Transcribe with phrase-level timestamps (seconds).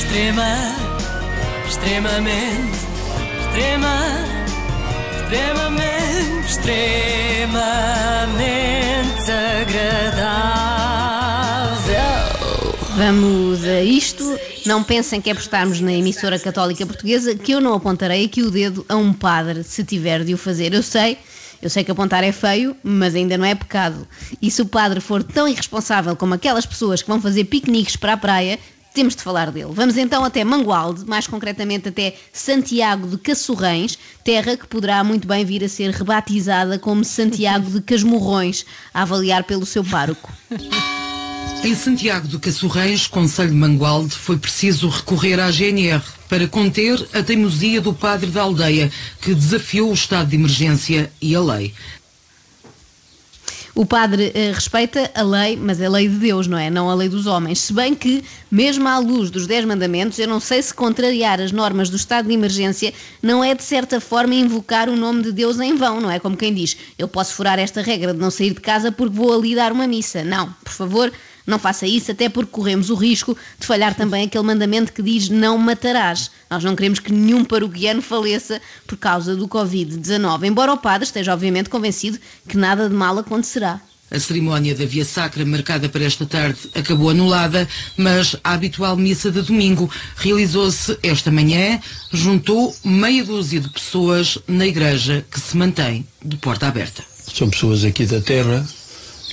[0.00, 0.56] Extrema,
[1.68, 2.78] extremamente,
[3.38, 3.98] extrema,
[5.20, 7.60] extremamente, extremamente
[9.60, 10.80] agradável.
[12.96, 14.24] Vamos a isto.
[14.64, 18.40] Não pensem que é por estarmos na emissora católica portuguesa que eu não apontarei aqui
[18.42, 20.72] o dedo a um padre se tiver de o fazer.
[20.72, 21.18] Eu sei,
[21.60, 24.08] eu sei que apontar é feio, mas ainda não é pecado.
[24.40, 28.14] E se o padre for tão irresponsável como aquelas pessoas que vão fazer piqueniques para
[28.14, 28.58] a praia,
[28.94, 29.70] temos de falar dele.
[29.72, 35.44] Vamos então até Mangualde, mais concretamente até Santiago de Cassorrães, terra que poderá muito bem
[35.44, 40.32] vir a ser rebatizada como Santiago de Casmurrões, a avaliar pelo seu pároco.
[41.62, 47.22] Em Santiago de Cassorrães, Conselho de Mangualde, foi preciso recorrer à GNR para conter a
[47.22, 51.74] teimosia do padre da aldeia, que desafiou o estado de emergência e a lei.
[53.80, 56.68] O padre eh, respeita a lei, mas é a lei de Deus, não é?
[56.68, 57.60] Não a lei dos homens.
[57.60, 61.50] Se bem que, mesmo à luz dos Dez Mandamentos, eu não sei se contrariar as
[61.50, 65.58] normas do estado de emergência não é, de certa forma, invocar o nome de Deus
[65.58, 66.20] em vão, não é?
[66.20, 69.32] Como quem diz, eu posso furar esta regra de não sair de casa porque vou
[69.32, 70.22] ali dar uma missa.
[70.22, 71.10] Não, por favor,
[71.50, 75.28] não faça isso, até porque corremos o risco de falhar também aquele mandamento que diz
[75.28, 76.30] não matarás.
[76.48, 81.34] Nós não queremos que nenhum paroquiano faleça por causa do Covid-19, embora o padre esteja
[81.34, 83.80] obviamente convencido que nada de mal acontecerá.
[84.10, 89.30] A cerimónia da Via Sacra, marcada para esta tarde, acabou anulada, mas a habitual missa
[89.30, 91.78] de domingo realizou-se esta manhã,
[92.12, 97.04] juntou meia dúzia de pessoas na igreja que se mantém de porta aberta.
[97.32, 98.66] São pessoas aqui da terra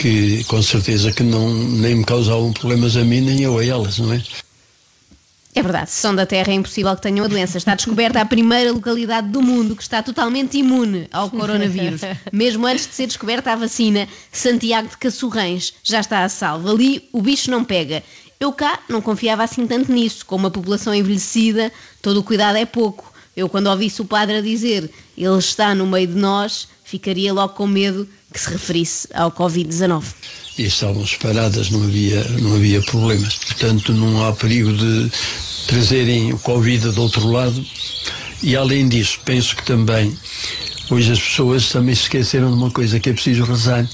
[0.00, 3.98] que com certeza que não nem me causavam problemas a mim nem eu a elas,
[3.98, 4.22] não é?
[5.54, 7.58] É verdade, se são da Terra é impossível que tenham a doença.
[7.58, 12.00] Está descoberta a primeira localidade do mundo que está totalmente imune ao coronavírus.
[12.32, 16.70] Mesmo antes de ser descoberta a vacina, Santiago de Cassorrães já está a salvo.
[16.70, 18.02] Ali o bicho não pega.
[18.38, 20.24] Eu cá não confiava assim tanto nisso.
[20.24, 23.12] Com uma população envelhecida, todo o cuidado é pouco.
[23.36, 27.54] Eu, quando ouvisse o padre a dizer ele está no meio de nós, ficaria logo
[27.54, 30.04] com medo que se referisse ao Covid-19.
[30.58, 33.34] E estavam separadas, não havia, não havia problemas.
[33.36, 35.10] Portanto, não há perigo de
[35.66, 37.64] trazerem o Covid do outro lado.
[38.42, 40.16] E além disso, penso que também
[40.90, 43.88] hoje as pessoas também se esqueceram de uma coisa, que é preciso rezar.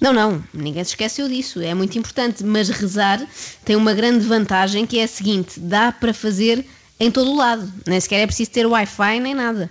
[0.00, 3.24] Não, não, ninguém se esqueceu disso, é muito importante, mas rezar
[3.64, 6.66] tem uma grande vantagem que é a seguinte: dá para fazer
[6.98, 9.70] em todo o lado, nem sequer é preciso ter Wi-Fi nem nada.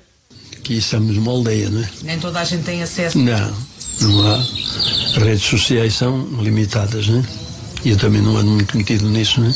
[0.61, 1.89] Aqui estamos numa aldeia, não é?
[2.03, 3.17] Nem toda a gente tem acesso.
[3.17, 3.57] Não,
[4.01, 4.35] não há.
[4.35, 7.23] As redes sociais são limitadas, não é?
[7.83, 9.55] E eu também não ando muito metido nisso, não é?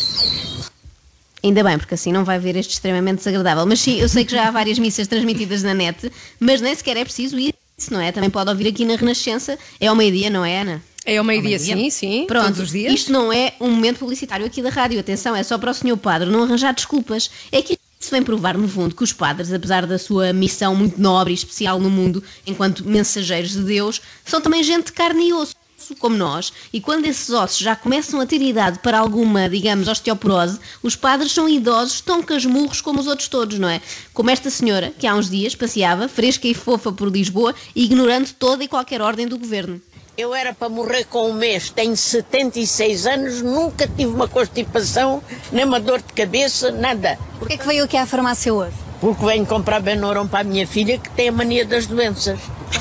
[1.43, 3.67] Ainda bem, porque assim não vai ver este extremamente desagradável.
[3.67, 6.97] Mas sim, eu sei que já há várias missas transmitidas na net, mas nem sequer
[6.97, 7.53] é preciso isso,
[7.91, 8.11] não é?
[8.11, 9.59] Também pode ouvir aqui na Renascença.
[9.79, 10.81] É ao meio-dia, não é, Ana?
[11.05, 12.25] É ao meio-dia, sim, sim.
[12.27, 12.91] Pronto, todos os dias.
[12.91, 14.99] isto não é um momento publicitário aqui da rádio.
[14.99, 17.29] Atenção, é só para o senhor padre não arranjar desculpas.
[17.51, 21.01] É que isso vem provar, no fundo, que os padres, apesar da sua missão muito
[21.01, 25.33] nobre e especial no mundo, enquanto mensageiros de Deus, são também gente de carne e
[25.33, 25.55] osso
[25.99, 30.59] como nós, e quando esses ossos já começam a ter idade para alguma, digamos, osteoporose,
[30.81, 33.79] os padres são idosos tão casmurros como os outros todos, não é?
[34.13, 38.63] Como esta senhora, que há uns dias passeava, fresca e fofa por Lisboa, ignorando toda
[38.63, 39.79] e qualquer ordem do governo.
[40.17, 45.21] Eu era para morrer com um mês, tenho 76 anos, nunca tive uma constipação,
[45.51, 47.19] nem uma dor de cabeça, nada.
[47.37, 48.75] Por que veio aqui à farmácia hoje?
[49.01, 52.39] Porque venho comprar Benoron para a minha filha que tem a mania das doenças.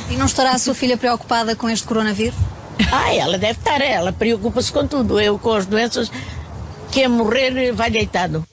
[0.08, 2.38] E não estará a sua filha preocupada com este coronavírus?
[2.92, 5.20] Ah, ela deve estar, ela preocupa-se com tudo.
[5.20, 6.10] Eu com as doenças,
[6.92, 8.46] quer morrer, vai deitado.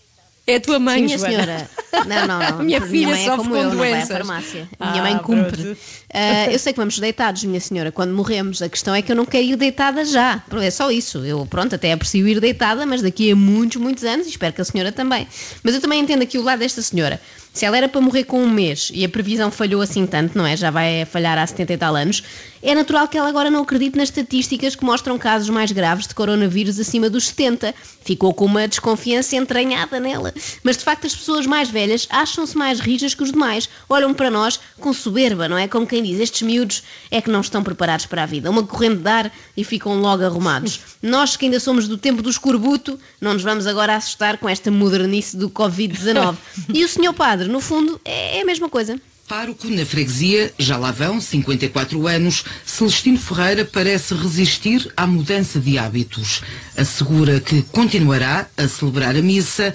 [0.48, 1.34] É a tua mãe, Sim, minha Joana.
[1.36, 1.70] senhora.
[2.08, 2.60] Não, não, não.
[2.64, 4.18] Minha filha mãe é sofre como com eu, não vai à doenças.
[4.18, 4.70] farmácia.
[4.80, 5.78] Ah, minha mãe cumpre.
[6.14, 8.62] Ah, eu sei que vamos deitados, minha senhora, quando morremos.
[8.62, 10.44] A questão é que eu não quero ir deitada já.
[10.62, 11.20] É só isso.
[11.20, 14.62] Eu, pronto, até aprecio ir deitada, mas daqui a muitos, muitos anos, e espero que
[14.62, 15.28] a senhora também.
[15.64, 17.20] Mas eu também entendo aqui o lado desta senhora.
[17.54, 20.46] Se ela era para morrer com um mês e a previsão falhou assim tanto, não
[20.46, 20.56] é?
[20.56, 22.24] Já vai falhar há 70 e tal anos,
[22.64, 26.16] é natural que ela agora não acredite nas estatísticas que mostram casos mais graves de
[26.16, 27.76] coronavírus acima dos 70.
[28.06, 30.34] Ficou com uma desconfiança entranhada nela.
[30.64, 33.68] Mas de facto as pessoas mais velhas acham-se mais rijas que os demais.
[33.90, 35.68] Olham para nós com soberba, não é?
[35.68, 38.50] Como quem diz, estes miúdos é que não estão preparados para a vida.
[38.50, 40.80] Uma corrente de ar e ficam logo arrumados.
[41.02, 44.70] Nós que ainda somos do tempo do escorbuto, não nos vamos agora assustar com esta
[44.70, 46.36] modernice do Covid-19.
[46.74, 49.00] E o senhor padre, no fundo, é é a mesma coisa.
[49.28, 55.78] Pároco na freguesia, já lá vão 54 anos, Celestino Ferreira parece resistir à mudança de
[55.78, 56.42] hábitos.
[56.76, 59.74] Assegura que continuará a celebrar a missa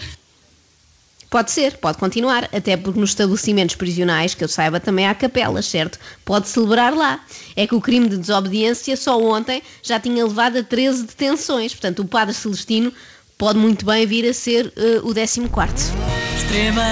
[1.28, 5.66] Pode ser, pode continuar, até porque nos estabelecimentos prisionais, que eu saiba, também há capelas,
[5.66, 5.98] certo?
[6.24, 7.20] Pode celebrar lá.
[7.56, 12.00] É que o crime de desobediência só ontem já tinha levado a 13 detenções, portanto
[12.00, 12.92] o padre Celestino
[13.36, 15.82] pode muito bem vir a ser uh, o 14 quarto.
[16.36, 16.84] Extrema,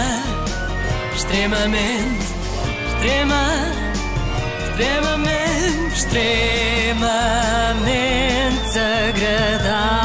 [1.14, 2.24] extremamente,
[2.88, 3.44] extrema,
[4.68, 7.14] extremamente, extremamente
[8.78, 10.03] agradável.